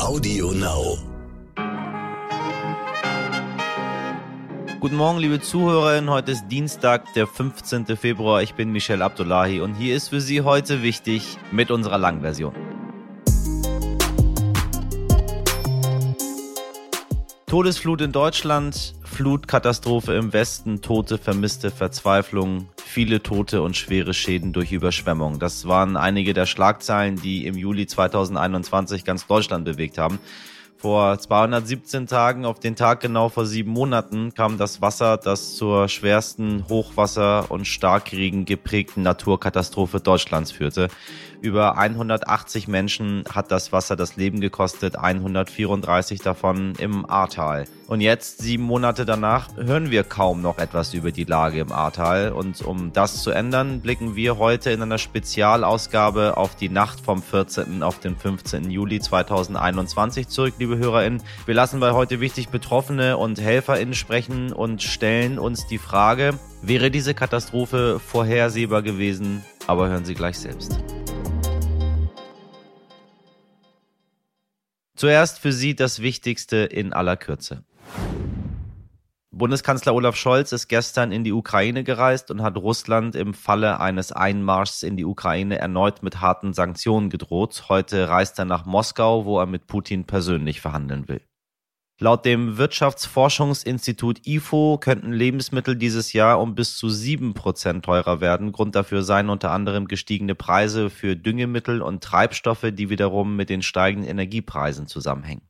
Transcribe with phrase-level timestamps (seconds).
[0.00, 0.96] Audio Now.
[4.78, 6.08] Guten Morgen, liebe Zuhörerinnen.
[6.08, 7.96] Heute ist Dienstag, der 15.
[7.96, 8.42] Februar.
[8.42, 12.54] Ich bin Michel Abdullahi und hier ist für Sie heute wichtig mit unserer Langversion.
[17.46, 24.72] Todesflut in Deutschland, Flutkatastrophe im Westen, Tote, Vermisste, Verzweiflung, viele Tote und schwere Schäden durch
[24.72, 25.38] Überschwemmung.
[25.38, 30.18] Das waren einige der Schlagzeilen, die im Juli 2021 ganz Deutschland bewegt haben.
[30.78, 35.88] Vor 217 Tagen, auf den Tag genau vor sieben Monaten, kam das Wasser, das zur
[35.88, 40.88] schwersten Hochwasser- und Starkregen geprägten Naturkatastrophe Deutschlands führte.
[41.40, 47.66] Über 180 Menschen hat das Wasser das Leben gekostet, 134 davon im Ahrtal.
[47.86, 52.32] Und jetzt, sieben Monate danach, hören wir kaum noch etwas über die Lage im Ahrtal.
[52.32, 57.22] Und um das zu ändern, blicken wir heute in einer Spezialausgabe auf die Nacht vom
[57.22, 57.84] 14.
[57.84, 58.68] auf den 15.
[58.68, 61.22] Juli 2021 zurück, liebe HörerInnen.
[61.46, 66.90] Wir lassen bei heute wichtig Betroffene und HelferInnen sprechen und stellen uns die Frage, wäre
[66.90, 69.44] diese Katastrophe vorhersehbar gewesen?
[69.68, 70.80] Aber hören Sie gleich selbst.
[74.98, 77.62] Zuerst für Sie das Wichtigste in aller Kürze.
[79.30, 84.10] Bundeskanzler Olaf Scholz ist gestern in die Ukraine gereist und hat Russland im Falle eines
[84.10, 87.66] Einmarschs in die Ukraine erneut mit harten Sanktionen gedroht.
[87.68, 91.20] Heute reist er nach Moskau, wo er mit Putin persönlich verhandeln will.
[92.00, 98.52] Laut dem Wirtschaftsforschungsinstitut IFO könnten Lebensmittel dieses Jahr um bis zu sieben Prozent teurer werden.
[98.52, 103.62] Grund dafür seien unter anderem gestiegene Preise für Düngemittel und Treibstoffe, die wiederum mit den
[103.62, 105.42] steigenden Energiepreisen zusammenhängen.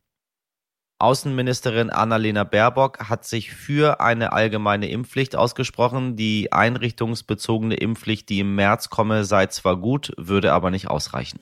[0.98, 6.16] Außenministerin Annalena Baerbock hat sich für eine allgemeine Impfpflicht ausgesprochen.
[6.16, 11.40] Die einrichtungsbezogene Impfpflicht, die im März komme, sei zwar gut, würde aber nicht ausreichen.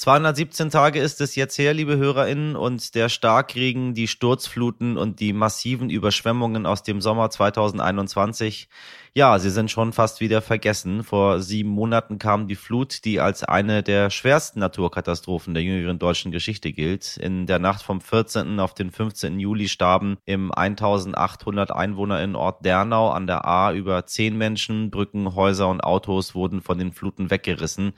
[0.00, 5.34] 217 Tage ist es jetzt her, liebe HörerInnen, und der Starkregen, die Sturzfluten und die
[5.34, 8.70] massiven Überschwemmungen aus dem Sommer 2021
[9.12, 11.02] ja, sie sind schon fast wieder vergessen.
[11.02, 16.30] Vor sieben Monaten kam die Flut, die als eine der schwersten Naturkatastrophen der jüngeren deutschen
[16.30, 17.16] Geschichte gilt.
[17.16, 18.60] In der Nacht vom 14.
[18.60, 19.40] auf den 15.
[19.40, 24.90] Juli starben im 1800 Einwohner in Ort Dernau an der A über zehn Menschen.
[24.90, 27.92] Brücken, Häuser und Autos wurden von den Fluten weggerissen.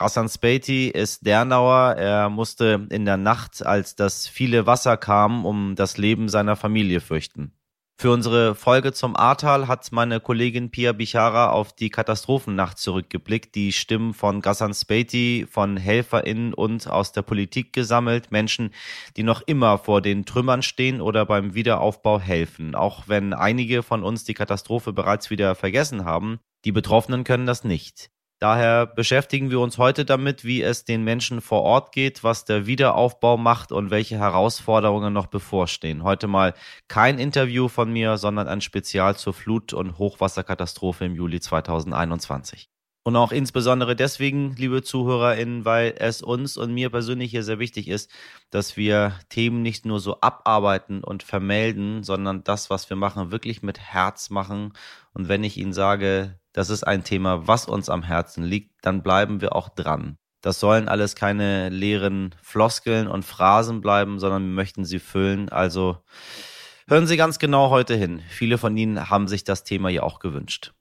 [0.00, 1.94] Rassan Spati ist Dernauer.
[1.96, 7.00] Er musste in der Nacht, als das viele Wasser kam, um das Leben seiner Familie
[7.00, 7.52] fürchten.
[7.98, 13.72] Für unsere Folge zum Ahrtal hat meine Kollegin Pia Bichara auf die Katastrophennacht zurückgeblickt, die
[13.72, 18.74] Stimmen von Gassan Spati, von HelferInnen und aus der Politik gesammelt, Menschen,
[19.16, 22.74] die noch immer vor den Trümmern stehen oder beim Wiederaufbau helfen.
[22.74, 27.64] Auch wenn einige von uns die Katastrophe bereits wieder vergessen haben, die Betroffenen können das
[27.64, 28.10] nicht.
[28.38, 32.66] Daher beschäftigen wir uns heute damit, wie es den Menschen vor Ort geht, was der
[32.66, 36.02] Wiederaufbau macht und welche Herausforderungen noch bevorstehen.
[36.02, 36.52] Heute mal
[36.86, 42.68] kein Interview von mir, sondern ein Spezial zur Flut- und Hochwasserkatastrophe im Juli 2021.
[43.06, 47.86] Und auch insbesondere deswegen, liebe ZuhörerInnen, weil es uns und mir persönlich hier sehr wichtig
[47.86, 48.10] ist,
[48.50, 53.62] dass wir Themen nicht nur so abarbeiten und vermelden, sondern das, was wir machen, wirklich
[53.62, 54.72] mit Herz machen.
[55.12, 59.04] Und wenn ich Ihnen sage, das ist ein Thema, was uns am Herzen liegt, dann
[59.04, 60.18] bleiben wir auch dran.
[60.40, 65.48] Das sollen alles keine leeren Floskeln und Phrasen bleiben, sondern wir möchten sie füllen.
[65.48, 65.98] Also
[66.88, 68.20] hören Sie ganz genau heute hin.
[68.28, 70.72] Viele von Ihnen haben sich das Thema ja auch gewünscht.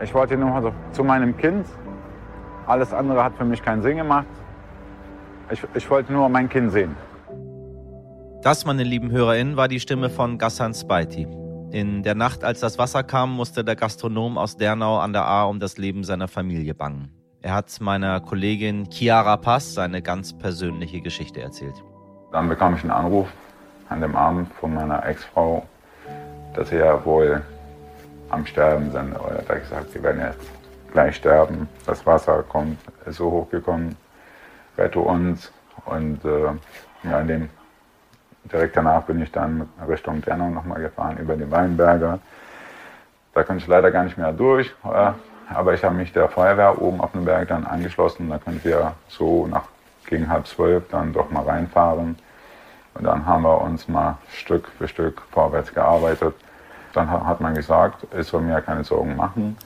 [0.00, 1.66] Ich wollte nur also zu meinem Kind.
[2.66, 4.26] Alles andere hat für mich keinen Sinn gemacht.
[5.50, 6.96] Ich, ich wollte nur mein Kind sehen.
[8.42, 11.28] Das, meine lieben HörerInnen, war die Stimme von Gassan Spaiti.
[11.70, 15.44] In der Nacht, als das Wasser kam, musste der Gastronom aus Dernau an der A
[15.44, 17.10] um das Leben seiner Familie bangen.
[17.40, 21.74] Er hat meiner Kollegin Chiara Pass seine ganz persönliche Geschichte erzählt.
[22.30, 23.28] Dann bekam ich einen Anruf
[23.88, 25.66] an dem Abend von meiner Ex-Frau,
[26.54, 27.42] dass ja wohl
[28.32, 29.14] am Sterben sind.
[29.14, 30.50] Oder er gesagt, sie werden jetzt
[30.92, 31.68] gleich sterben.
[31.86, 33.96] Das Wasser kommt, ist so hochgekommen,
[34.76, 35.52] rette uns.
[35.84, 37.48] Und äh, ja, dem
[38.44, 42.18] direkt danach bin ich dann Richtung Dernau nochmal gefahren, über den Weinberger.
[43.34, 45.12] Da konnte ich leider gar nicht mehr durch, äh,
[45.52, 48.28] aber ich habe mich der Feuerwehr oben auf dem Berg dann angeschlossen.
[48.28, 49.64] Da konnten wir so nach
[50.06, 52.16] gegen halb zwölf dann doch mal reinfahren.
[52.94, 56.34] Und dann haben wir uns mal Stück für Stück vorwärts gearbeitet.
[56.92, 59.56] Dann hat man gesagt, ich soll mir keine Sorgen machen.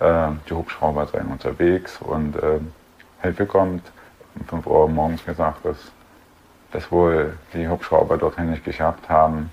[0.00, 2.36] Äh, die Hubschrauber seien unterwegs und
[3.20, 3.82] Hilfe kommt.
[4.38, 5.76] Um 5 Uhr morgens gesagt, dass
[6.70, 9.50] das wohl die Hubschrauber dorthin nicht geschafft haben,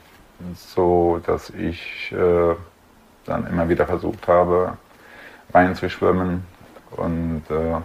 [0.53, 2.55] so dass ich äh,
[3.25, 4.77] dann immer wieder versucht habe,
[5.53, 6.43] reinzuschwimmen,
[6.91, 7.81] Und äh, ja,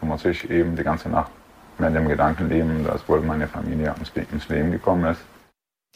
[0.00, 1.30] da muss ich eben die ganze Nacht
[1.78, 3.94] mit dem Gedanken leben, dass wohl meine Familie
[4.32, 5.22] ins Leben gekommen ist.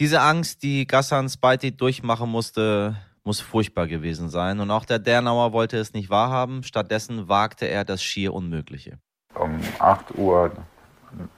[0.00, 4.58] Diese Angst, die Gassan Spajti durchmachen musste, muss furchtbar gewesen sein.
[4.58, 6.64] Und auch der Dernauer wollte es nicht wahrhaben.
[6.64, 8.98] Stattdessen wagte er das schier Unmögliche.
[9.36, 10.50] Um 8 Uhr,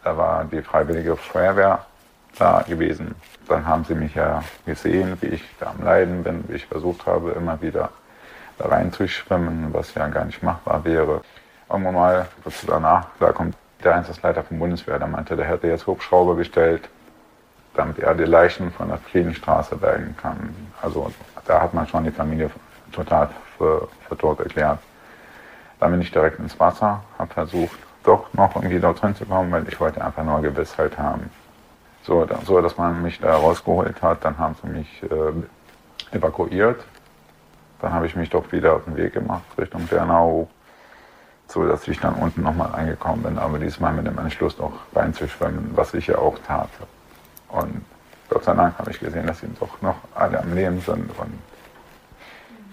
[0.03, 1.85] da war die Freiwillige Feuerwehr
[2.39, 3.15] da gewesen.
[3.47, 7.05] Dann haben sie mich ja gesehen, wie ich da am Leiden bin, wie ich versucht
[7.05, 7.91] habe, immer wieder
[8.57, 11.21] da reinzuschwimmen, was ja gar nicht machbar wäre.
[11.69, 13.55] Irgendwann mal, kurz danach, da kommt
[13.85, 16.89] der Einsatzleiter vom Bundeswehr, der meinte, der hätte jetzt Hubschrauber bestellt,
[17.77, 20.55] damit er die Leichen von der Friedensstraße bergen kann.
[20.83, 21.13] Also
[21.47, 22.51] da hat man schon die Familie
[22.93, 24.79] total für, für tot erklärt.
[25.79, 29.53] Dann bin ich direkt ins Wasser, habe versucht, doch noch irgendwie dort drin zu kommen,
[29.53, 31.31] weil ich wollte einfach nur Gewissheit haben.
[32.03, 36.85] So, so dass man mich da rausgeholt hat, dann haben sie mich äh, evakuiert.
[37.81, 40.49] Dann habe ich mich doch wieder auf den Weg gemacht Richtung Bernau,
[41.49, 45.73] so dass ich dann unten nochmal reingekommen bin, aber diesmal mit dem Entschluss noch reinzuschwimmen,
[45.75, 46.71] was ich ja auch tat.
[47.57, 47.85] Und
[48.29, 51.11] Gott sei Dank habe ich gesehen, dass sie doch noch alle am Leben sind.
[51.19, 51.39] Und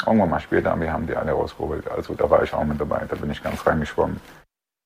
[0.05, 1.89] irgendwann mal später, wir haben die alle rausgeholt.
[1.89, 4.19] Also da war ich auch mit dabei, da bin ich ganz reingeschwommen.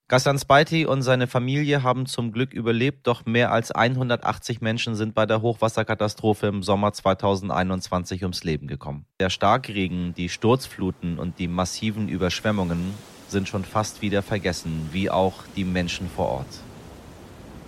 [0.10, 5.14] Gassan Spajti und seine Familie haben zum Glück überlebt, doch mehr als 180 Menschen sind
[5.14, 9.06] bei der Hochwasserkatastrophe im Sommer 2021 ums Leben gekommen.
[9.20, 12.94] Der Starkregen, die Sturzfluten und die massiven Überschwemmungen
[13.28, 16.67] sind schon fast wieder vergessen, wie auch die Menschen vor Ort.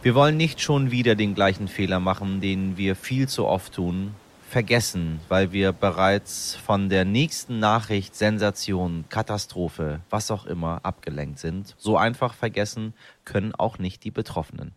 [0.01, 4.15] Wir wollen nicht schon wieder den gleichen Fehler machen, den wir viel zu oft tun,
[4.49, 11.75] vergessen, weil wir bereits von der nächsten Nachricht, Sensation, Katastrophe, was auch immer abgelenkt sind.
[11.77, 12.93] So einfach vergessen
[13.25, 14.71] können auch nicht die Betroffenen.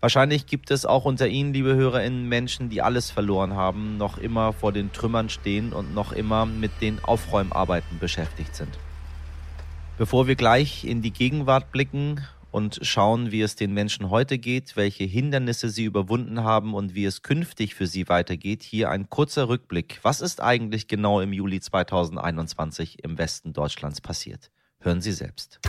[0.00, 4.52] Wahrscheinlich gibt es auch unter Ihnen, liebe HörerInnen, Menschen, die alles verloren haben, noch immer
[4.52, 8.76] vor den Trümmern stehen und noch immer mit den Aufräumarbeiten beschäftigt sind.
[9.98, 12.20] Bevor wir gleich in die Gegenwart blicken
[12.52, 17.06] und schauen, wie es den Menschen heute geht, welche Hindernisse sie überwunden haben und wie
[17.06, 18.62] es künftig für sie weitergeht.
[18.62, 19.98] Hier ein kurzer Rückblick.
[20.02, 24.50] Was ist eigentlich genau im Juli 2021 im Westen Deutschlands passiert?
[24.80, 25.60] Hören Sie selbst.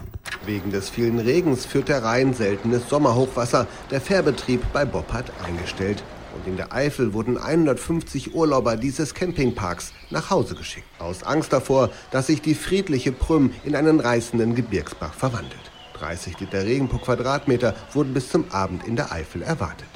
[0.46, 3.68] Wegen des vielen Regens führt der Rhein seltenes Sommerhochwasser.
[3.92, 6.04] Der Fährbetrieb bei Bob hat eingestellt.
[6.36, 10.88] Und in der Eifel wurden 150 Urlauber dieses Campingparks nach Hause geschickt.
[10.98, 15.73] Aus Angst davor, dass sich die friedliche Prüm in einen reißenden Gebirgsbach verwandelt.
[15.94, 19.88] 30 Liter Regen pro Quadratmeter wurden bis zum Abend in der Eifel erwartet.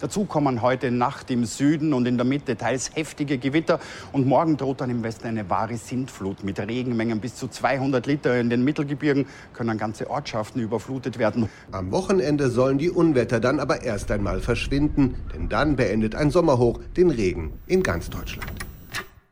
[0.00, 3.78] Dazu kommen heute Nacht im Süden und in der Mitte teils heftige Gewitter.
[4.12, 8.40] Und morgen droht dann im Westen eine wahre Sintflut mit Regenmengen bis zu 200 Liter.
[8.40, 11.50] In den Mittelgebirgen können ganze Ortschaften überflutet werden.
[11.70, 15.16] Am Wochenende sollen die Unwetter dann aber erst einmal verschwinden.
[15.34, 18.69] Denn dann beendet ein Sommerhoch den Regen in ganz Deutschland.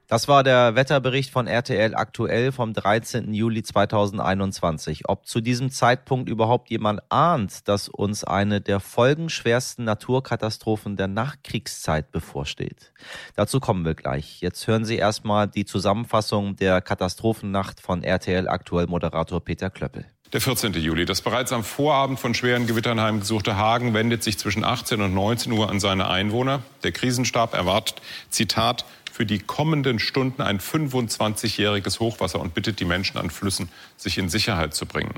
[0.09, 3.35] Das war der Wetterbericht von RTL aktuell vom 13.
[3.35, 5.07] Juli 2021.
[5.07, 12.11] Ob zu diesem Zeitpunkt überhaupt jemand ahnt, dass uns eine der folgenschwersten Naturkatastrophen der Nachkriegszeit
[12.11, 12.95] bevorsteht?
[13.37, 14.41] Dazu kommen wir gleich.
[14.41, 20.07] Jetzt hören Sie erstmal die Zusammenfassung der Katastrophennacht von RTL aktuell Moderator Peter Klöppel.
[20.35, 20.75] Der 14.
[20.75, 21.07] Juli.
[21.07, 25.53] Das bereits am Vorabend von schweren Gewittern heimgesuchte Hagen wendet sich zwischen 18 und 19
[25.53, 26.63] Uhr an seine Einwohner.
[26.83, 28.85] Der Krisenstab erwartet, Zitat,
[29.19, 34.29] für die kommenden Stunden ein 25-jähriges Hochwasser und bittet die Menschen an Flüssen, sich in
[34.29, 35.15] Sicherheit zu bringen.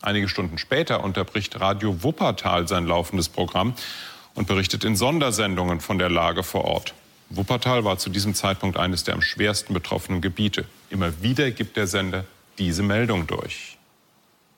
[0.00, 3.74] Einige Stunden später unterbricht Radio Wuppertal sein laufendes Programm
[4.32, 6.94] und berichtet in Sondersendungen von der Lage vor Ort.
[7.28, 10.64] Wuppertal war zu diesem Zeitpunkt eines der am schwersten betroffenen Gebiete.
[10.88, 12.24] Immer wieder gibt der Sender
[12.56, 13.76] diese Meldung durch.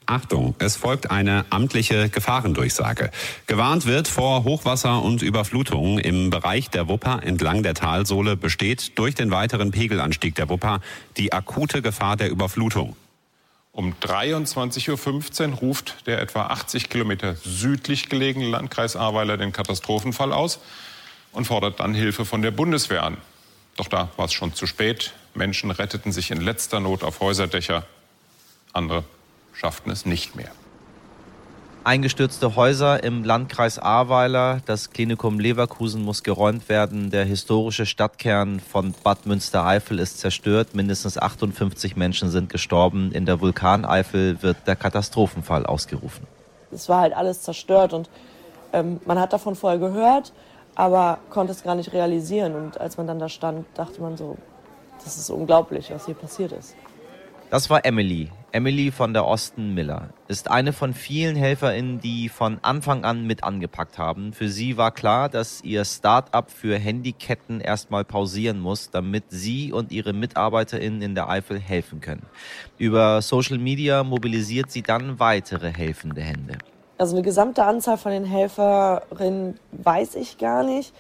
[0.07, 3.11] Achtung, es folgt eine amtliche Gefahrendurchsage.
[3.49, 9.17] Gewarnt wird vor Hochwasser und Überflutungen im Bereich der Wupper entlang der Talsohle besteht durch
[9.17, 10.81] den weiteren Pegelanstieg der Wupper
[11.17, 12.95] die akute Gefahr der Überflutung.
[13.73, 20.61] Um 23.15 Uhr ruft der etwa 80 Kilometer südlich gelegene Landkreis Ahrweiler den Katastrophenfall aus
[21.33, 23.17] und fordert dann Hilfe von der Bundeswehr an.
[23.77, 25.15] Doch da war es schon zu spät.
[25.35, 27.85] Menschen retteten sich in letzter Not auf Häuserdächer.
[28.73, 29.05] Andere
[29.57, 30.51] schafften es nicht mehr.
[31.85, 38.93] Eingestürzte Häuser im Landkreis Ahrweiler, das Klinikum Leverkusen muss geräumt werden, der historische Stadtkern von
[39.05, 45.65] Bad Münstereifel ist zerstört, mindestens 58 Menschen sind gestorben, in der Vulkaneifel wird der Katastrophenfall
[45.65, 46.27] ausgerufen.
[46.73, 48.11] Es war halt alles zerstört und
[48.73, 50.33] ähm, man hat davon vorher gehört,
[50.75, 54.37] aber konnte es gar nicht realisieren und als man dann da stand, dachte man so,
[55.05, 56.75] das ist unglaublich, was hier passiert ist.
[57.49, 58.29] Das war Emily.
[58.57, 63.45] Emily von der Osten Miller ist eine von vielen HelferInnen, die von Anfang an mit
[63.45, 64.33] angepackt haben.
[64.33, 69.93] Für sie war klar, dass ihr Start-up für Handyketten erstmal pausieren muss, damit sie und
[69.93, 72.23] ihre MitarbeiterInnen in der Eifel helfen können.
[72.79, 76.57] Über Social Media mobilisiert sie dann weitere helfende Hände.
[76.97, 80.95] Also eine gesamte Anzahl von den Helferinnen weiß ich gar nicht.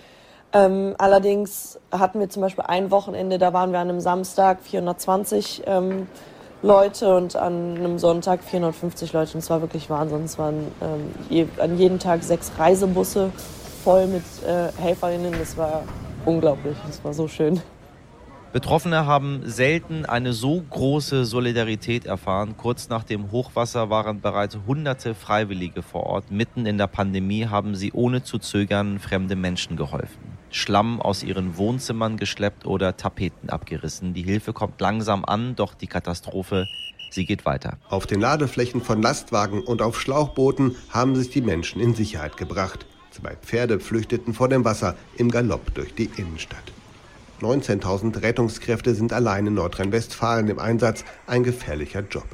[0.52, 5.62] Ähm, allerdings hatten wir zum Beispiel ein Wochenende, da waren wir an einem Samstag 420
[5.66, 6.06] ähm,
[6.62, 9.34] Leute und an einem Sonntag 450 Leute.
[9.34, 10.24] Und es war wirklich Wahnsinn.
[10.24, 13.30] Es waren ähm, je, an jedem Tag sechs Reisebusse
[13.84, 15.34] voll mit äh, Helferinnen.
[15.38, 15.82] Das war
[16.24, 16.76] unglaublich.
[16.86, 17.60] Das war so schön.
[18.52, 22.56] Betroffene haben selten eine so große Solidarität erfahren.
[22.56, 26.30] Kurz nach dem Hochwasser waren bereits hunderte Freiwillige vor Ort.
[26.30, 30.38] Mitten in der Pandemie haben sie ohne zu zögern fremde Menschen geholfen.
[30.50, 34.14] Schlamm aus ihren Wohnzimmern geschleppt oder Tapeten abgerissen.
[34.14, 36.66] Die Hilfe kommt langsam an, doch die Katastrophe,
[37.10, 37.76] sie geht weiter.
[37.90, 42.86] Auf den Ladeflächen von Lastwagen und auf Schlauchbooten haben sich die Menschen in Sicherheit gebracht.
[43.10, 46.72] Zwei Pferde flüchteten vor dem Wasser im Galopp durch die Innenstadt.
[47.40, 52.26] 19.000 Rettungskräfte sind allein in Nordrhein-Westfalen im Einsatz, ein gefährlicher Job.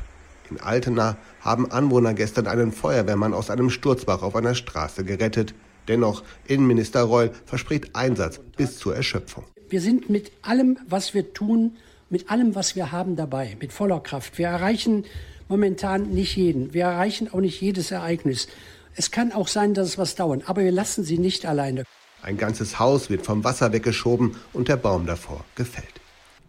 [0.51, 5.55] In Altena haben Anwohner gestern einen Feuerwehrmann aus einem Sturzbach auf einer Straße gerettet.
[5.89, 9.45] Dennoch, Innenminister Reul verspricht Einsatz bis zur Erschöpfung.
[9.69, 11.77] Wir sind mit allem, was wir tun,
[12.11, 14.39] mit allem, was wir haben dabei, mit voller Kraft.
[14.39, 15.05] Wir erreichen
[15.49, 16.75] momentan nicht jeden.
[16.75, 18.49] Wir erreichen auch nicht jedes Ereignis.
[18.95, 21.85] Es kann auch sein, dass es was dauert, aber wir lassen sie nicht alleine.
[22.23, 26.01] Ein ganzes Haus wird vom Wasser weggeschoben und der Baum davor gefällt.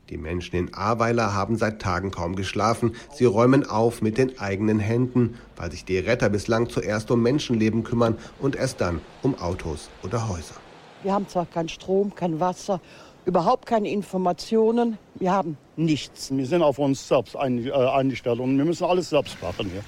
[0.09, 2.95] Die Menschen in Ahrweiler haben seit Tagen kaum geschlafen.
[3.11, 7.83] Sie räumen auf mit den eigenen Händen, weil sich die Retter bislang zuerst um Menschenleben
[7.83, 10.53] kümmern und erst dann um Autos oder Häuser.
[11.01, 12.79] Wir haben zwar keinen Strom, kein Wasser,
[13.25, 14.99] überhaupt keine Informationen.
[15.15, 16.29] Wir haben nichts.
[16.31, 19.83] Wir sind auf uns selbst äh, eingestellt und wir müssen alles selbst machen hier.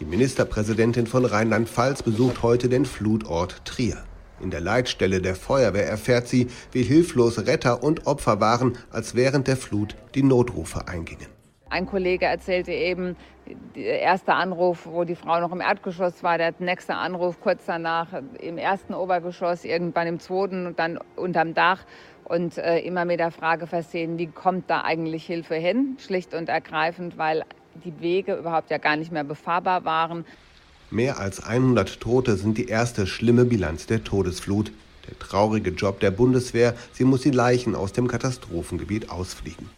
[0.00, 4.02] Die Ministerpräsidentin von Rheinland-Pfalz besucht heute den Flutort Trier.
[4.42, 9.48] In der Leitstelle der Feuerwehr erfährt sie, wie hilflos Retter und Opfer waren, als während
[9.48, 11.28] der Flut die Notrufe eingingen.
[11.68, 13.16] Ein Kollege erzählte eben,
[13.76, 18.08] der erste Anruf, wo die Frau noch im Erdgeschoss war, der nächste Anruf kurz danach
[18.40, 21.84] im ersten Obergeschoss, irgendwann im zweiten und dann unterm Dach.
[22.24, 25.96] Und äh, immer mit der Frage versehen, wie kommt da eigentlich Hilfe hin?
[25.98, 27.44] Schlicht und ergreifend, weil
[27.84, 30.24] die Wege überhaupt ja gar nicht mehr befahrbar waren.
[30.90, 34.72] Mehr als 100 Tote sind die erste schlimme Bilanz der Todesflut.
[35.08, 39.70] Der traurige Job der Bundeswehr, sie muss die Leichen aus dem Katastrophengebiet ausfliegen.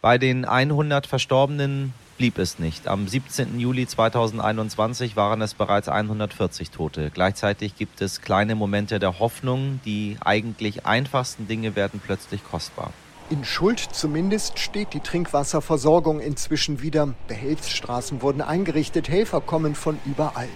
[0.00, 2.88] Bei den 100 Verstorbenen blieb es nicht.
[2.88, 3.60] Am 17.
[3.60, 7.10] Juli 2021 waren es bereits 140 Tote.
[7.14, 9.80] Gleichzeitig gibt es kleine Momente der Hoffnung.
[9.84, 12.92] Die eigentlich einfachsten Dinge werden plötzlich kostbar.
[13.30, 17.14] In Schuld zumindest steht die Trinkwasserversorgung inzwischen wieder.
[17.26, 20.48] Behelfsstraßen wurden eingerichtet, Helfer kommen von überall.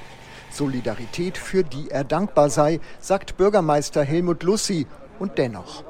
[0.51, 4.87] Solidarität, für die er dankbar sei, sagt Bürgermeister Helmut Lussi.
[5.19, 5.85] Und dennoch.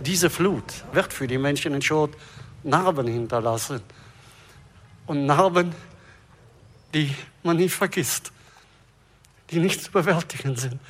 [0.00, 2.16] Diese Flut wird für die Menschen in Schuld
[2.62, 3.82] Narben hinterlassen.
[5.06, 5.74] Und Narben,
[6.94, 8.32] die man nie vergisst,
[9.50, 10.80] die nicht zu bewältigen sind.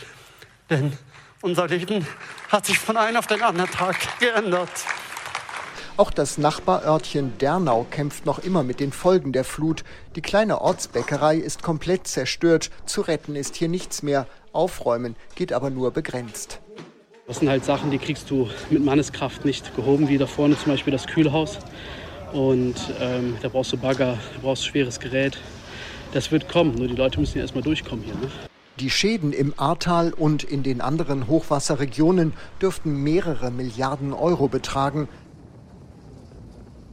[0.71, 0.97] Denn
[1.43, 2.07] unser Leben
[2.49, 4.71] hat sich von einem auf den anderen Tag geändert.
[5.99, 9.83] Auch das Nachbarörtchen Dernau kämpft noch immer mit den Folgen der Flut.
[10.15, 12.71] Die kleine Ortsbäckerei ist komplett zerstört.
[12.85, 14.27] Zu retten ist hier nichts mehr.
[14.53, 16.61] Aufräumen geht aber nur begrenzt.
[17.27, 20.73] Das sind halt Sachen, die kriegst du mit Manneskraft nicht gehoben, wie da vorne zum
[20.73, 21.59] Beispiel das Kühlhaus.
[22.35, 25.39] Und ähm, da brauchst du Bagger, da brauchst du schweres Gerät.
[26.13, 28.15] Das wird kommen, nur die Leute müssen ja erstmal durchkommen hier.
[28.17, 28.31] Ne?
[28.81, 35.09] Die Schäden im Ahrtal und in den anderen Hochwasserregionen dürften mehrere Milliarden Euro betragen.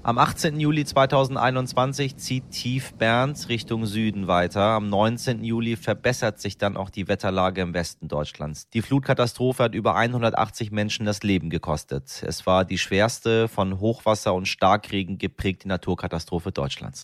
[0.05, 0.59] Am 18.
[0.59, 4.61] Juli 2021 zieht Tief Bernd Richtung Süden weiter.
[4.61, 5.45] Am 19.
[5.45, 8.67] Juli verbessert sich dann auch die Wetterlage im Westen Deutschlands.
[8.67, 12.21] Die Flutkatastrophe hat über 180 Menschen das Leben gekostet.
[12.27, 17.03] Es war die schwerste von Hochwasser und Starkregen geprägte Naturkatastrophe Deutschlands.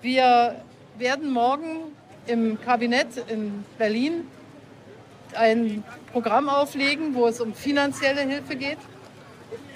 [0.00, 0.56] Wir
[0.96, 1.92] werden morgen
[2.26, 4.26] im Kabinett in Berlin
[5.34, 8.78] ein Programm auflegen, wo es um finanzielle Hilfe geht.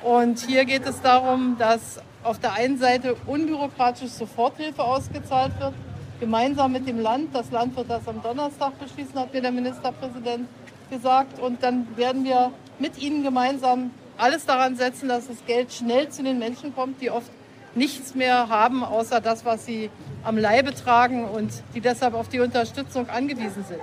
[0.03, 5.75] Und hier geht es darum, dass auf der einen Seite unbürokratisch Soforthilfe ausgezahlt wird,
[6.21, 7.35] gemeinsam mit dem Land.
[7.35, 10.49] Das Land wird das am Donnerstag beschließen, hat mir der Ministerpräsident
[10.91, 11.39] gesagt.
[11.39, 16.23] Und dann werden wir mit Ihnen gemeinsam alles daran setzen, dass das Geld schnell zu
[16.23, 17.31] den Menschen kommt, die oft
[17.75, 19.91] nichts mehr haben, außer das, was sie
[20.25, 23.81] am Leibe tragen und die deshalb auf die Unterstützung angewiesen sind.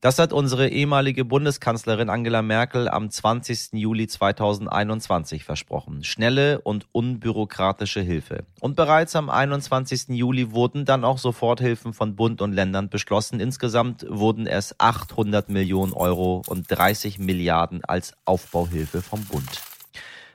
[0.00, 3.72] Das hat unsere ehemalige Bundeskanzlerin Angela Merkel am 20.
[3.72, 6.04] Juli 2021 versprochen.
[6.04, 8.44] Schnelle und unbürokratische Hilfe.
[8.60, 10.10] Und bereits am 21.
[10.10, 13.40] Juli wurden dann auch Soforthilfen von Bund und Ländern beschlossen.
[13.40, 19.62] Insgesamt wurden es 800 Millionen Euro und 30 Milliarden als Aufbauhilfe vom Bund.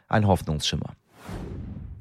[0.09, 0.93] Ein Hoffnungsschimmer.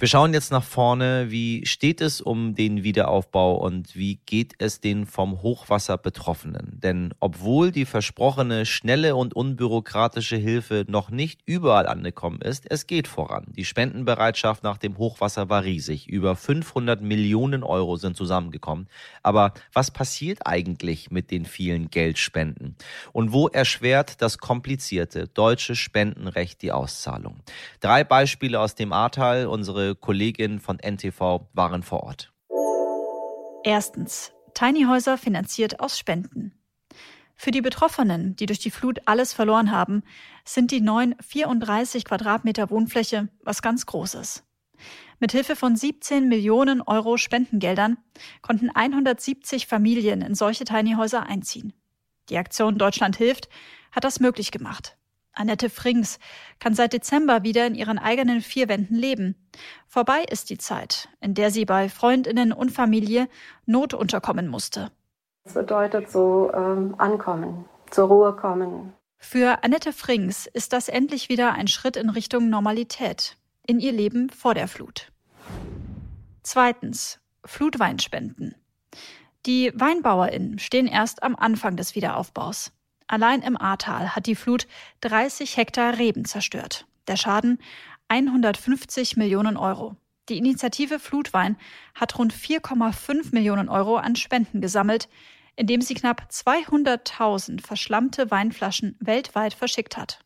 [0.03, 1.31] Wir schauen jetzt nach vorne.
[1.31, 6.81] Wie steht es um den Wiederaufbau und wie geht es den vom Hochwasser Betroffenen?
[6.83, 13.07] Denn obwohl die versprochene schnelle und unbürokratische Hilfe noch nicht überall angekommen ist, es geht
[13.07, 13.45] voran.
[13.57, 16.09] Die Spendenbereitschaft nach dem Hochwasser war riesig.
[16.09, 18.89] Über 500 Millionen Euro sind zusammengekommen.
[19.23, 22.75] Aber was passiert eigentlich mit den vielen Geldspenden?
[23.13, 27.37] Und wo erschwert das komplizierte deutsche Spendenrecht die Auszahlung?
[27.79, 29.47] Drei Beispiele aus dem Ahrtal.
[29.93, 32.33] Unsere Kolleginnen von NTV waren vor Ort.
[33.63, 34.33] Erstens.
[34.55, 36.59] Tiny Häuser finanziert aus Spenden.
[37.35, 40.03] Für die Betroffenen, die durch die Flut alles verloren haben,
[40.47, 44.45] sind die neuen 34 Quadratmeter Wohnfläche was ganz Großes.
[45.21, 47.99] Mithilfe von 17 Millionen Euro Spendengeldern
[48.41, 51.75] konnten 170 Familien in solche Tiny Häuser einziehen.
[52.31, 53.51] Die Aktion Deutschland hilft
[53.91, 54.97] hat das möglich gemacht.
[55.33, 56.19] Annette Frings
[56.59, 59.35] kann seit Dezember wieder in ihren eigenen vier Wänden leben.
[59.87, 63.29] Vorbei ist die Zeit, in der sie bei Freundinnen und Familie
[63.67, 64.91] Not unterkommen musste.
[65.45, 68.93] Das bedeutet so ähm, ankommen, zur Ruhe kommen.
[69.19, 73.37] Für Annette Frings ist das endlich wieder ein Schritt in Richtung Normalität,
[73.67, 75.13] in ihr Leben vor der Flut.
[76.43, 77.19] Zweitens.
[77.45, 78.55] Flutweinspenden.
[79.47, 82.73] Die WeinbauerInnen stehen erst am Anfang des Wiederaufbaus.
[83.13, 84.67] Allein im Ahrtal hat die Flut
[85.03, 86.87] 30 Hektar Reben zerstört.
[87.09, 87.59] Der Schaden
[88.09, 89.97] 150 Millionen Euro.
[90.31, 91.59] Die Initiative Flutwein
[91.95, 95.11] hat rund 4,5 Millionen Euro an Spenden gesammelt,
[95.57, 100.21] indem sie knapp 200.000 verschlammte Weinflaschen weltweit verschickt hat.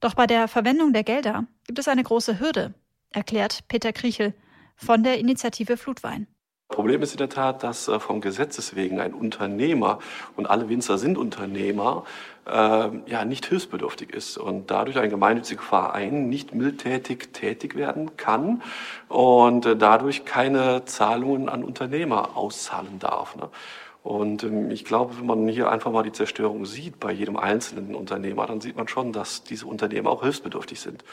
[0.00, 2.74] Doch bei der Verwendung der Gelder gibt es eine große Hürde,
[3.08, 4.34] erklärt Peter Kriechel
[4.76, 6.26] von der Initiative Flutwein.
[6.76, 9.98] Problem ist in der Tat, dass äh, vom Gesetzes wegen ein Unternehmer,
[10.36, 12.04] und alle Winzer sind Unternehmer,
[12.46, 18.62] äh, ja, nicht hilfsbedürftig ist und dadurch ein gemeinnütziger Verein nicht mildtätig tätig werden kann
[19.08, 23.36] und äh, dadurch keine Zahlungen an Unternehmer auszahlen darf.
[23.36, 23.48] Ne?
[24.02, 27.94] Und ähm, ich glaube, wenn man hier einfach mal die Zerstörung sieht bei jedem einzelnen
[27.94, 31.04] Unternehmer, dann sieht man schon, dass diese Unternehmer auch hilfsbedürftig sind.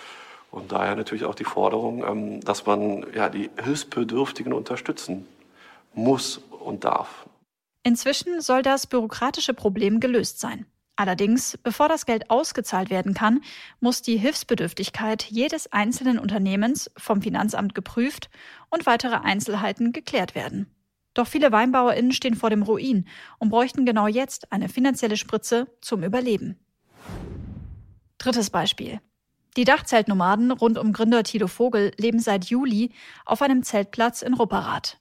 [0.52, 5.26] Und daher natürlich auch die Forderung, ähm, dass man ja, die Hilfsbedürftigen unterstützen
[5.94, 7.28] muss und darf.
[7.84, 10.66] Inzwischen soll das bürokratische Problem gelöst sein.
[10.96, 13.42] Allerdings, bevor das Geld ausgezahlt werden kann,
[13.80, 18.30] muss die Hilfsbedürftigkeit jedes einzelnen Unternehmens vom Finanzamt geprüft
[18.70, 20.68] und weitere Einzelheiten geklärt werden.
[21.16, 23.08] Doch viele WeinbauerInnen stehen vor dem Ruin
[23.40, 26.60] und bräuchten genau jetzt eine finanzielle Spritze zum Überleben.
[28.18, 29.02] Drittes Beispiel.
[29.58, 32.92] Die Dachzeltnomaden rund um Gründer Tilo Vogel leben seit Juli
[33.26, 35.00] auf einem Zeltplatz in Rupperath.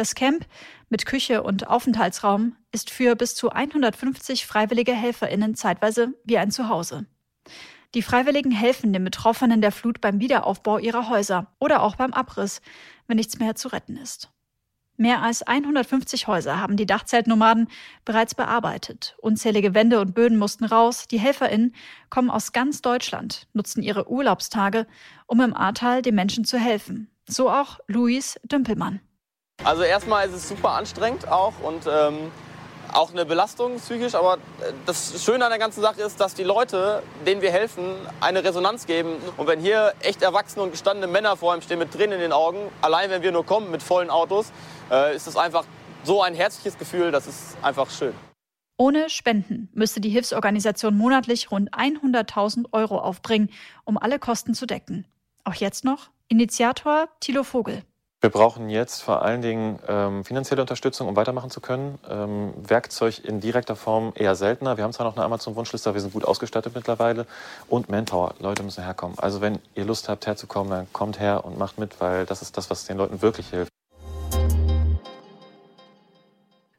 [0.00, 0.46] Das Camp
[0.88, 7.04] mit Küche und Aufenthaltsraum ist für bis zu 150 freiwillige HelferInnen zeitweise wie ein Zuhause.
[7.94, 12.62] Die Freiwilligen helfen den Betroffenen der Flut beim Wiederaufbau ihrer Häuser oder auch beim Abriss,
[13.08, 14.30] wenn nichts mehr zu retten ist.
[14.96, 17.68] Mehr als 150 Häuser haben die Dachzeltnomaden
[18.06, 19.16] bereits bearbeitet.
[19.18, 21.08] Unzählige Wände und Böden mussten raus.
[21.08, 21.74] Die HelferInnen
[22.08, 24.86] kommen aus ganz Deutschland, nutzen ihre Urlaubstage,
[25.26, 27.10] um im Ahrtal den Menschen zu helfen.
[27.26, 29.00] So auch Luis Dümpelmann.
[29.62, 32.30] Also erstmal ist es super anstrengend auch und ähm,
[32.92, 34.14] auch eine Belastung psychisch.
[34.14, 37.94] Aber äh, das Schöne an der ganzen Sache ist, dass die Leute, denen wir helfen,
[38.20, 39.16] eine Resonanz geben.
[39.36, 42.32] Und wenn hier echt erwachsene und gestandene Männer vor ihm stehen mit Tränen in den
[42.32, 44.52] Augen, allein wenn wir nur kommen mit vollen Autos,
[44.90, 45.64] äh, ist es einfach
[46.04, 48.14] so ein herzliches Gefühl, das ist einfach schön.
[48.78, 53.50] Ohne Spenden müsste die Hilfsorganisation monatlich rund 100.000 Euro aufbringen,
[53.84, 55.06] um alle Kosten zu decken.
[55.44, 57.82] Auch jetzt noch Initiator Thilo Vogel.
[58.22, 61.98] Wir brauchen jetzt vor allen Dingen ähm, finanzielle Unterstützung, um weitermachen zu können.
[62.06, 64.76] Ähm, Werkzeug in direkter Form eher seltener.
[64.76, 67.26] Wir haben zwar noch eine Amazon-Wunschliste, aber wir sind gut ausgestattet mittlerweile.
[67.66, 68.34] Und Manpower.
[68.38, 69.18] Leute müssen herkommen.
[69.18, 72.58] Also wenn ihr Lust habt, herzukommen, dann kommt her und macht mit, weil das ist
[72.58, 73.70] das, was den Leuten wirklich hilft.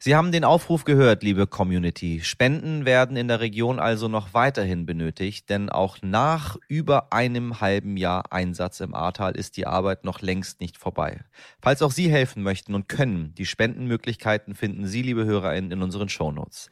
[0.04, 2.22] Sie haben den Aufruf gehört, liebe Community.
[2.24, 7.98] Spenden werden in der Region also noch weiterhin benötigt, denn auch nach über einem halben
[7.98, 11.20] Jahr Einsatz im Ahrtal ist die Arbeit noch längst nicht vorbei.
[11.62, 16.10] Falls auch Sie helfen möchten und können, die Spendenmöglichkeiten finden Sie, liebe HörerInnen, in unseren
[16.10, 16.72] Shownotes.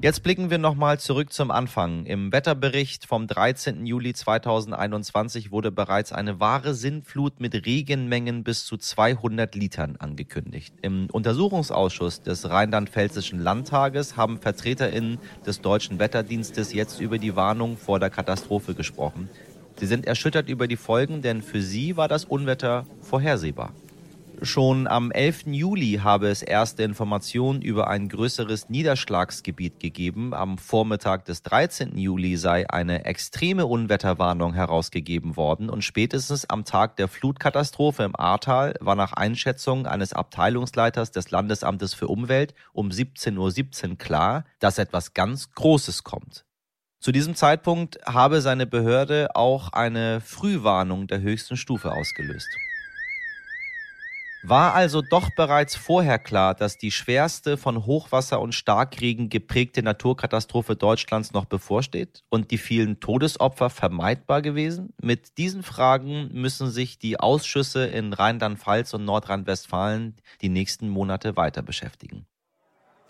[0.00, 2.06] Jetzt blicken wir nochmal zurück zum Anfang.
[2.06, 3.86] Im Wetterbericht vom 13.
[3.86, 10.74] Juli 2021 wurde bereits eine wahre Sinnflut mit Regenmengen bis zu 200 Litern angekündigt.
[10.82, 17.98] Im Untersuchungsausschuss des Rheinland-Pfälzischen Landtages haben VertreterInnen des Deutschen Wetterdienstes jetzt über die Warnung vor
[17.98, 19.28] der Katastrophe gesprochen.
[19.78, 23.72] Sie sind erschüttert über die Folgen, denn für sie war das Unwetter vorhersehbar.
[24.44, 25.44] Schon am 11.
[25.46, 30.34] Juli habe es erste Informationen über ein größeres Niederschlagsgebiet gegeben.
[30.34, 31.96] Am Vormittag des 13.
[31.96, 38.74] Juli sei eine extreme Unwetterwarnung herausgegeben worden und spätestens am Tag der Flutkatastrophe im Ahrtal
[38.80, 44.78] war nach Einschätzung eines Abteilungsleiters des Landesamtes für Umwelt um 17.17 Uhr .17 klar, dass
[44.78, 46.44] etwas ganz Großes kommt.
[46.98, 52.48] Zu diesem Zeitpunkt habe seine Behörde auch eine Frühwarnung der höchsten Stufe ausgelöst.
[54.44, 60.74] War also doch bereits vorher klar, dass die schwerste von Hochwasser und Starkregen geprägte Naturkatastrophe
[60.74, 64.94] Deutschlands noch bevorsteht und die vielen Todesopfer vermeidbar gewesen?
[65.00, 71.62] Mit diesen Fragen müssen sich die Ausschüsse in Rheinland-Pfalz und Nordrhein-Westfalen die nächsten Monate weiter
[71.62, 72.26] beschäftigen.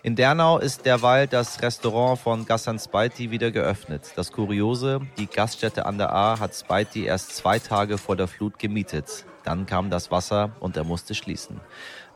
[0.02, 4.12] In Dernau ist derweil das Restaurant von Gassan Spalti wieder geöffnet.
[4.16, 8.58] Das Kuriose, die Gaststätte an der A hat Spalti erst zwei Tage vor der Flut
[8.58, 9.24] gemietet.
[9.44, 11.61] Dann kam das Wasser und er musste schließen.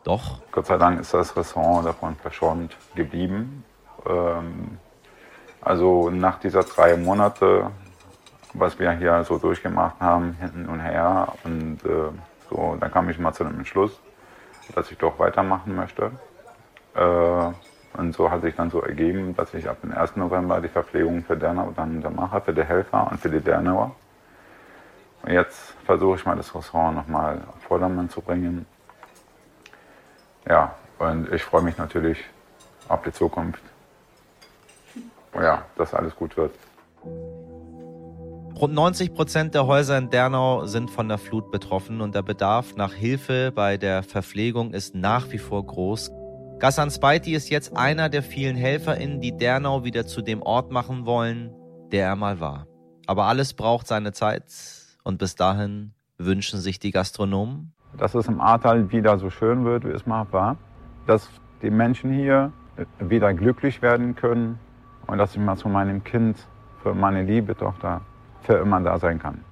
[0.04, 0.40] Doch.
[0.52, 3.64] Gott sei Dank ist das Restaurant davon verschont geblieben.
[4.06, 4.78] Ähm,
[5.60, 7.70] also nach dieser drei Monate,
[8.54, 12.10] was wir hier so durchgemacht haben, hinten und her, und äh,
[12.48, 13.98] so, dann kam ich mal zu dem Entschluss,
[14.74, 16.12] dass ich doch weitermachen möchte.
[16.94, 17.52] Äh,
[17.98, 20.16] und so hat sich dann so ergeben, dass ich ab dem 1.
[20.16, 23.94] November die Verpflegung für Dernau dann mache, für die Helfer und für die Dernauer.
[25.28, 28.64] Jetzt versuche ich mal das Restaurant nochmal auf Vordermann zu bringen.
[30.48, 32.24] Ja, und ich freue mich natürlich
[32.88, 33.62] auf die Zukunft.
[35.34, 36.54] Ja, dass alles gut wird.
[38.54, 42.74] Rund 90 Prozent der Häuser in Dernau sind von der Flut betroffen und der Bedarf
[42.76, 46.10] nach Hilfe bei der Verpflegung ist nach wie vor groß.
[46.58, 51.04] Gassan Spalti ist jetzt einer der vielen HelferInnen, die Dernau wieder zu dem Ort machen
[51.04, 51.52] wollen,
[51.92, 52.66] der er mal war.
[53.06, 54.44] Aber alles braucht seine Zeit
[55.06, 59.84] und bis dahin wünschen sich die Gastronomen, dass es im Ahrtal wieder so schön wird,
[59.84, 60.56] wie es mal war,
[61.06, 61.30] dass
[61.62, 62.52] die Menschen hier
[62.98, 64.58] wieder glücklich werden können
[65.06, 66.36] und dass ich mal zu meinem Kind,
[66.82, 68.00] für meine liebe Tochter,
[68.42, 69.44] für immer da sein kann.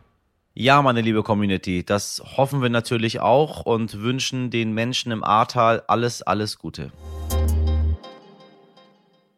[0.55, 5.83] Ja, meine liebe Community, das hoffen wir natürlich auch und wünschen den Menschen im Ahrtal
[5.87, 6.91] alles, alles Gute.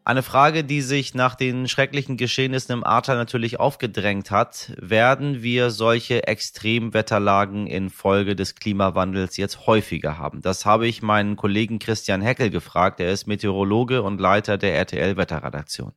[0.07, 4.73] Eine Frage, die sich nach den schrecklichen Geschehnissen im Ahrtal natürlich aufgedrängt hat.
[4.81, 10.42] Werden wir solche Extremwetterlagen infolge des Klimawandels jetzt häufiger haben?
[10.42, 13.01] Das habe ich meinen Kollegen Christian Heckel gefragt.
[13.01, 15.90] Er ist Meteorologe und Leiter der RTL Wetterredaktion.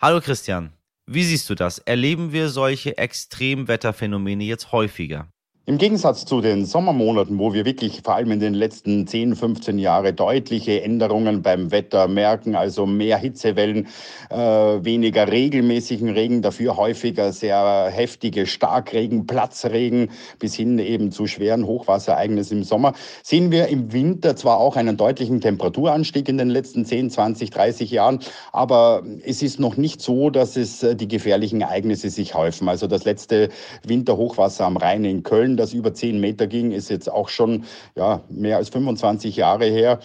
[0.00, 0.72] Hallo Christian.
[1.06, 1.80] Wie siehst du das?
[1.80, 5.26] Erleben wir solche Extremwetterphänomene jetzt häufiger?
[5.68, 9.80] Im Gegensatz zu den Sommermonaten, wo wir wirklich vor allem in den letzten 10, 15
[9.80, 13.88] Jahren deutliche Änderungen beim Wetter merken, also mehr Hitzewellen,
[14.30, 21.66] äh, weniger regelmäßigen Regen, dafür häufiger sehr heftige Starkregen, Platzregen bis hin eben zu schweren
[21.66, 22.92] Hochwasserereignissen im Sommer,
[23.24, 27.90] sehen wir im Winter zwar auch einen deutlichen Temperaturanstieg in den letzten 10, 20, 30
[27.90, 28.20] Jahren,
[28.52, 32.68] aber es ist noch nicht so, dass es äh, die gefährlichen Ereignisse sich häufen.
[32.68, 33.48] Also das letzte
[33.84, 37.64] Winterhochwasser am Rhein in Köln, das über 10 Meter ging, ist jetzt auch schon
[37.94, 40.00] ja, mehr als 25 Jahre her.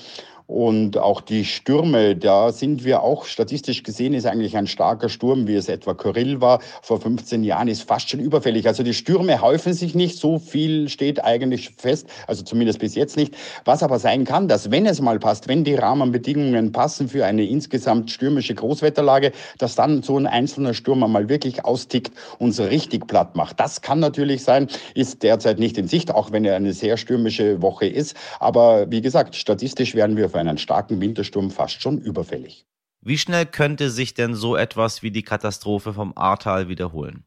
[0.51, 5.47] Und auch die Stürme, da sind wir auch statistisch gesehen, ist eigentlich ein starker Sturm,
[5.47, 8.67] wie es etwa Kyrill war vor 15 Jahren, ist fast schon überfällig.
[8.67, 13.15] Also die Stürme häufen sich nicht, so viel steht eigentlich fest, also zumindest bis jetzt
[13.15, 13.33] nicht.
[13.63, 17.45] Was aber sein kann, dass wenn es mal passt, wenn die Rahmenbedingungen passen für eine
[17.45, 23.07] insgesamt stürmische Großwetterlage, dass dann so ein einzelner Sturm mal wirklich austickt und so richtig
[23.07, 23.57] platt macht.
[23.57, 27.61] Das kann natürlich sein, ist derzeit nicht in Sicht, auch wenn er eine sehr stürmische
[27.61, 28.17] Woche ist.
[28.41, 32.65] Aber wie gesagt, statistisch werden wir für einen starken Wintersturm fast schon überfällig.
[33.01, 37.23] Wie schnell könnte sich denn so etwas wie die Katastrophe vom Ahrtal wiederholen?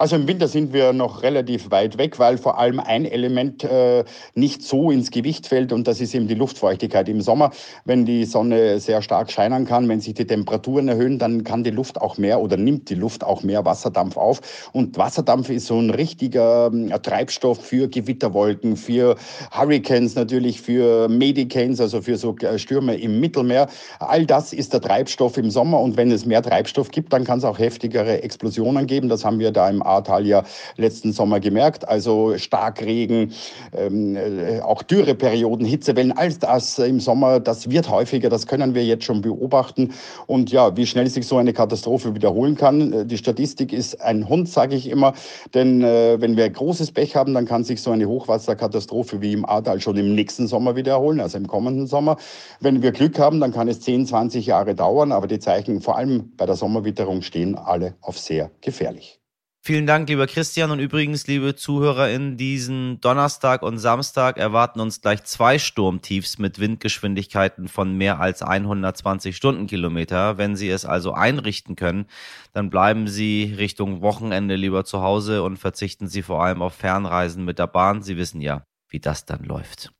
[0.00, 4.04] Also im Winter sind wir noch relativ weit weg, weil vor allem ein Element äh,
[4.36, 7.08] nicht so ins Gewicht fällt und das ist eben die Luftfeuchtigkeit.
[7.08, 7.50] Im Sommer,
[7.84, 11.72] wenn die Sonne sehr stark scheinen kann, wenn sich die Temperaturen erhöhen, dann kann die
[11.72, 14.70] Luft auch mehr oder nimmt die Luft auch mehr Wasserdampf auf.
[14.72, 19.16] Und Wasserdampf ist so ein richtiger äh, Treibstoff für Gewitterwolken, für
[19.50, 23.66] Hurricanes natürlich, für Medicanes, also für so äh, Stürme im Mittelmeer.
[23.98, 27.38] All das ist der Treibstoff im Sommer und wenn es mehr Treibstoff gibt, dann kann
[27.38, 29.08] es auch heftigere Explosionen geben.
[29.08, 30.44] Das haben wir da im Ahrtal ja
[30.76, 31.88] letzten Sommer gemerkt.
[31.88, 33.32] Also Starkregen,
[33.76, 38.84] ähm, äh, auch Dürreperioden, Hitzewellen, all das im Sommer, das wird häufiger, das können wir
[38.84, 39.92] jetzt schon beobachten.
[40.26, 44.28] Und ja, wie schnell sich so eine Katastrophe wiederholen kann, äh, die Statistik ist ein
[44.28, 45.14] Hund, sage ich immer.
[45.54, 49.44] Denn äh, wenn wir großes Pech haben, dann kann sich so eine Hochwasserkatastrophe wie im
[49.44, 52.16] Ahrtal schon im nächsten Sommer wiederholen, also im kommenden Sommer.
[52.60, 55.96] Wenn wir Glück haben, dann kann es 10, 20 Jahre dauern, aber die Zeichen vor
[55.96, 59.20] allem bei der Sommerwitterung stehen alle auf sehr gefährlich.
[59.68, 60.70] Vielen Dank, lieber Christian.
[60.70, 67.68] Und übrigens, liebe ZuhörerInnen, diesen Donnerstag und Samstag erwarten uns gleich zwei Sturmtiefs mit Windgeschwindigkeiten
[67.68, 70.38] von mehr als 120 Stundenkilometer.
[70.38, 72.06] Wenn Sie es also einrichten können,
[72.54, 77.44] dann bleiben Sie Richtung Wochenende lieber zu Hause und verzichten Sie vor allem auf Fernreisen
[77.44, 78.00] mit der Bahn.
[78.00, 79.92] Sie wissen ja, wie das dann läuft.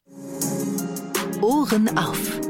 [1.42, 2.47] Ohren auf.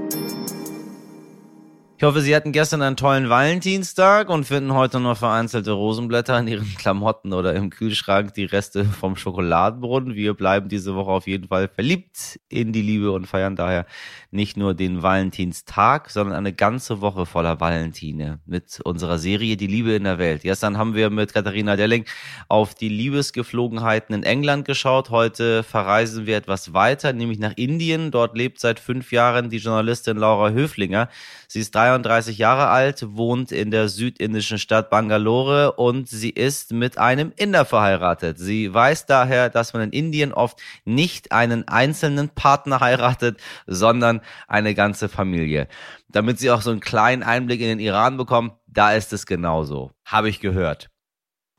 [1.98, 6.46] Ich hoffe, Sie hatten gestern einen tollen Valentinstag und finden heute noch vereinzelte Rosenblätter in
[6.46, 10.14] Ihren Klamotten oder im Kühlschrank die Reste vom Schokoladenbrunnen.
[10.14, 13.84] Wir bleiben diese Woche auf jeden Fall verliebt in die Liebe und feiern daher
[14.30, 19.92] nicht nur den Valentinstag, sondern eine ganze Woche voller Valentine mit unserer Serie Die Liebe
[19.92, 20.42] in der Welt.
[20.42, 22.04] Gestern haben wir mit Katharina Delling
[22.48, 25.08] auf die Liebesgeflogenheiten in England geschaut.
[25.08, 28.10] Heute verreisen wir etwas weiter, nämlich nach Indien.
[28.10, 31.08] Dort lebt seit fünf Jahren die Journalistin Laura Höflinger.
[31.46, 36.98] Sie ist 33 Jahre alt, wohnt in der südindischen Stadt Bangalore und sie ist mit
[36.98, 38.38] einem Inder verheiratet.
[38.38, 44.74] Sie weiß daher, dass man in Indien oft nicht einen einzelnen Partner heiratet, sondern eine
[44.74, 45.68] ganze Familie.
[46.08, 49.92] Damit sie auch so einen kleinen Einblick in den Iran bekommen, da ist es genauso.
[50.04, 50.88] Habe ich gehört.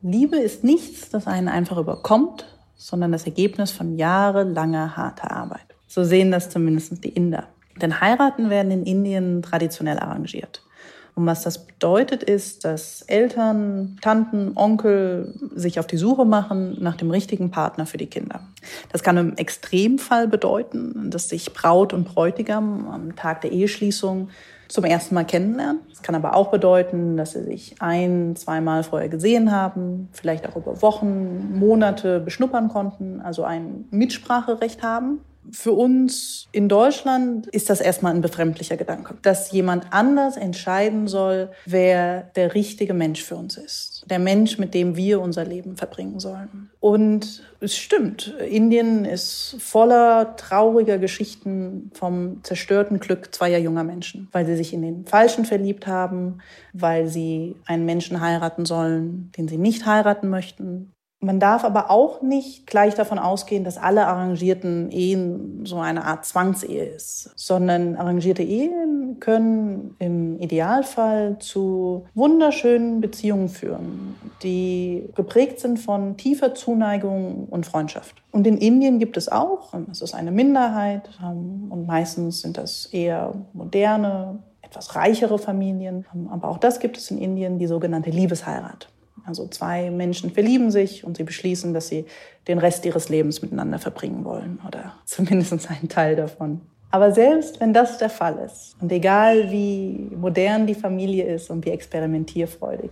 [0.01, 2.45] Liebe ist nichts, das einen einfach überkommt,
[2.75, 5.75] sondern das Ergebnis von jahrelanger harter Arbeit.
[5.87, 7.47] So sehen das zumindest die Inder.
[7.81, 10.63] Denn Heiraten werden in Indien traditionell arrangiert.
[11.15, 16.95] Und was das bedeutet, ist, dass Eltern, Tanten, Onkel sich auf die Suche machen nach
[16.95, 18.41] dem richtigen Partner für die Kinder.
[18.91, 24.29] Das kann im Extremfall bedeuten, dass sich Braut und Bräutigam am Tag der Eheschließung
[24.69, 25.81] zum ersten Mal kennenlernen.
[25.91, 30.55] Es kann aber auch bedeuten, dass sie sich ein, zweimal vorher gesehen haben, vielleicht auch
[30.55, 35.19] über Wochen, Monate beschnuppern konnten, also ein Mitspracherecht haben.
[35.51, 41.49] Für uns in Deutschland ist das erstmal ein befremdlicher Gedanke, dass jemand anders entscheiden soll,
[41.65, 44.05] wer der richtige Mensch für uns ist.
[44.09, 46.69] Der Mensch, mit dem wir unser Leben verbringen sollen.
[46.79, 54.45] Und es stimmt, Indien ist voller trauriger Geschichten vom zerstörten Glück zweier junger Menschen, weil
[54.45, 56.39] sie sich in den Falschen verliebt haben,
[56.73, 62.21] weil sie einen Menschen heiraten sollen, den sie nicht heiraten möchten, man darf aber auch
[62.21, 68.43] nicht gleich davon ausgehen, dass alle arrangierten Ehen so eine Art Zwangsehe ist, sondern arrangierte
[68.43, 77.65] Ehen können im Idealfall zu wunderschönen Beziehungen führen, die geprägt sind von tiefer Zuneigung und
[77.65, 78.15] Freundschaft.
[78.31, 83.33] Und in Indien gibt es auch, es ist eine Minderheit und meistens sind das eher
[83.51, 88.87] moderne, etwas reichere Familien, aber auch das gibt es in Indien, die sogenannte Liebesheirat.
[89.29, 92.05] Also zwei Menschen verlieben sich und sie beschließen, dass sie
[92.47, 96.61] den Rest ihres Lebens miteinander verbringen wollen oder zumindest einen Teil davon.
[96.89, 101.63] Aber selbst wenn das der Fall ist und egal wie modern die Familie ist und
[101.63, 102.89] wie experimentierfreudig,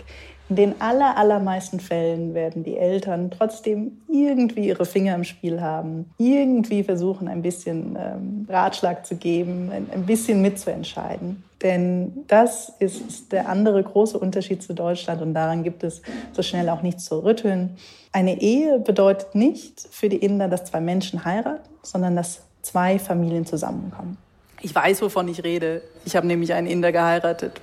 [0.50, 6.12] in den aller, allermeisten Fällen werden die Eltern trotzdem irgendwie ihre Finger im Spiel haben,
[6.20, 11.44] irgendwie versuchen, ein bisschen ähm, Ratschlag zu geben, ein, ein bisschen mitzuentscheiden.
[11.64, 16.70] Denn das ist der andere große Unterschied zu Deutschland und daran gibt es so schnell
[16.70, 17.78] auch nichts zu rütteln.
[18.12, 23.46] Eine Ehe bedeutet nicht für die Inder, dass zwei Menschen heiraten, sondern dass zwei Familien
[23.46, 24.18] zusammenkommen.
[24.62, 25.82] Ich weiß, wovon ich rede.
[26.06, 27.60] Ich habe nämlich einen Inder geheiratet.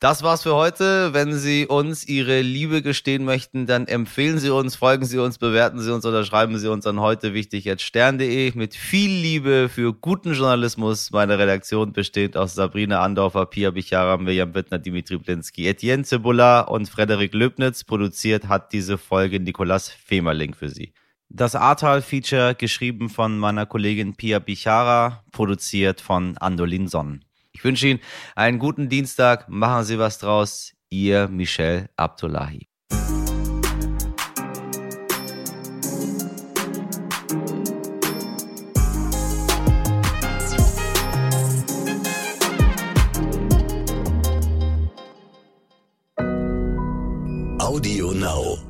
[0.04, 1.14] Das war's für heute.
[1.14, 5.80] Wenn Sie uns Ihre Liebe gestehen möchten, dann empfehlen Sie uns, folgen Sie uns, bewerten
[5.80, 9.94] Sie uns oder schreiben Sie uns an heute wichtig jetzt stern.de mit viel Liebe für
[9.94, 11.10] guten Journalismus.
[11.10, 16.86] Meine Redaktion besteht aus Sabrina Andorfer, Pia Bichara, Mirjam Wittner, Dimitri Blinski, Etienne Cebula und
[16.86, 17.82] Frederik Löbnitz.
[17.84, 20.92] Produziert hat diese Folge Nikolas Femerling für Sie.
[21.30, 27.24] Das Ahrtal-Feature, geschrieben von meiner Kollegin Pia Bichara, produziert von Andolin Sonnen.
[27.54, 28.00] Ich wünsche Ihnen
[28.34, 29.48] einen guten Dienstag.
[29.48, 30.72] Machen Sie was draus.
[30.90, 32.68] Ihr Michel Abdullahi.
[47.58, 48.63] Audio Now.